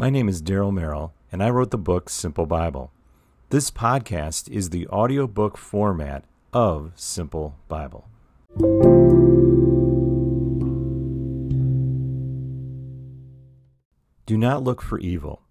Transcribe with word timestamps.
My 0.00 0.08
name 0.08 0.30
is 0.30 0.40
Daryl 0.40 0.72
Merrill, 0.72 1.12
and 1.30 1.42
I 1.42 1.50
wrote 1.50 1.72
the 1.72 1.76
book 1.76 2.08
Simple 2.08 2.46
Bible. 2.46 2.90
This 3.50 3.70
podcast 3.70 4.48
is 4.48 4.70
the 4.70 4.88
audiobook 4.88 5.58
format 5.58 6.24
of 6.54 6.92
Simple 6.96 7.56
Bible. 7.68 8.08
Do 14.24 14.38
not 14.38 14.64
look 14.64 14.80
for 14.80 14.98
evil. 15.00 15.42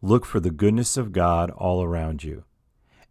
Look 0.00 0.24
for 0.24 0.38
the 0.38 0.52
goodness 0.52 0.96
of 0.96 1.10
God 1.10 1.50
all 1.50 1.82
around 1.82 2.22
you. 2.22 2.44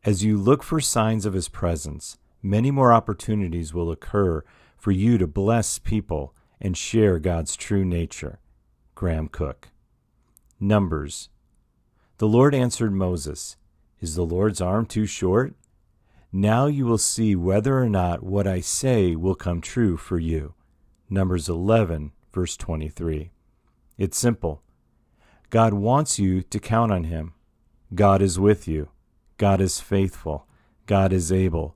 As 0.06 0.24
you 0.24 0.38
look 0.38 0.64
for 0.64 0.80
signs 0.80 1.26
of 1.26 1.34
His 1.34 1.50
presence, 1.50 2.18
many 2.42 2.72
more 2.72 2.94
opportunities 2.94 3.74
will 3.74 3.92
occur 3.92 4.42
for 4.78 4.92
you 4.92 5.18
to 5.18 5.28
bless 5.28 5.80
people 5.80 6.34
and 6.62 6.78
share 6.78 7.20
God's 7.20 7.58
true 7.58 7.84
nature. 7.84 8.40
Graham 8.96 9.28
Cooke. 9.28 9.68
Numbers. 10.60 11.30
The 12.18 12.28
Lord 12.28 12.56
answered 12.56 12.92
Moses, 12.92 13.58
Is 14.02 14.16
the 14.16 14.26
Lord's 14.26 14.60
arm 14.60 14.86
too 14.86 15.06
short? 15.06 15.54
Now 16.32 16.66
you 16.66 16.86
will 16.86 16.98
see 16.98 17.36
whether 17.36 17.78
or 17.78 17.88
not 17.88 18.24
what 18.24 18.48
I 18.48 18.60
say 18.60 19.16
will 19.16 19.36
come 19.36 19.62
true 19.62 19.98
for 19.98 20.20
you. 20.20 20.56
Numbers 21.10 21.48
11, 21.48 22.12
verse 22.34 22.58
23. 22.58 23.32
It's 23.98 24.18
simple. 24.18 24.62
God 25.50 25.74
wants 25.74 26.20
you 26.20 26.42
to 26.42 26.60
count 26.60 26.92
on 26.92 27.06
Him. 27.06 27.34
God 27.96 28.22
is 28.22 28.40
with 28.40 28.68
you. 28.68 28.90
God 29.38 29.62
is 29.62 29.80
faithful. 29.80 30.48
God 30.86 31.14
is 31.14 31.32
able. 31.32 31.76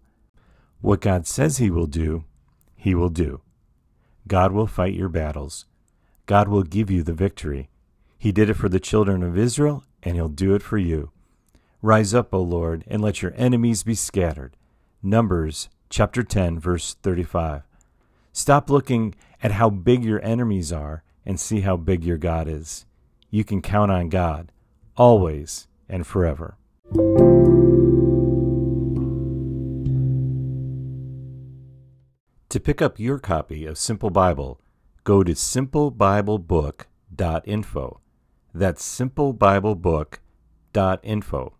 What 0.81 1.01
God 1.01 1.27
says 1.27 1.57
He 1.57 1.69
will 1.69 1.87
do, 1.87 2.25
He 2.75 2.93
will 2.93 3.09
do. 3.09 3.41
God 4.27 4.51
will 4.51 4.67
fight 4.67 4.93
your 4.93 5.09
battles. 5.09 5.65
God 6.25 6.47
will 6.47 6.63
give 6.63 6.91
you 6.91 7.03
the 7.03 7.13
victory. 7.13 7.69
He 8.21 8.31
did 8.31 8.49
it 8.51 8.53
for 8.53 8.69
the 8.69 8.79
children 8.79 9.23
of 9.23 9.35
Israel, 9.35 9.83
and 10.03 10.15
He'll 10.15 10.29
do 10.29 10.53
it 10.53 10.61
for 10.61 10.77
you. 10.77 11.09
Rise 11.81 12.13
up, 12.13 12.35
O 12.35 12.39
Lord, 12.39 12.83
and 12.85 13.01
let 13.01 13.23
your 13.23 13.33
enemies 13.35 13.81
be 13.81 13.95
scattered. 13.95 14.55
Numbers 15.01 15.69
chapter 15.89 16.21
10, 16.21 16.59
verse 16.59 16.93
35. 17.01 17.63
Stop 18.31 18.69
looking 18.69 19.15
at 19.41 19.53
how 19.53 19.71
big 19.71 20.03
your 20.03 20.23
enemies 20.23 20.71
are 20.71 21.01
and 21.25 21.39
see 21.39 21.61
how 21.61 21.75
big 21.75 22.03
your 22.03 22.19
God 22.19 22.47
is. 22.47 22.85
You 23.31 23.43
can 23.43 23.59
count 23.59 23.91
on 23.91 24.09
God, 24.09 24.51
always 24.95 25.67
and 25.89 26.05
forever. 26.05 26.57
To 32.49 32.59
pick 32.59 32.83
up 32.83 32.99
your 32.99 33.17
copy 33.17 33.65
of 33.65 33.79
Simple 33.79 34.11
Bible, 34.11 34.61
go 35.03 35.23
to 35.23 35.31
simplebiblebook.info. 35.31 38.00
That's 38.53 38.83
simplebiblebook.info. 38.83 41.53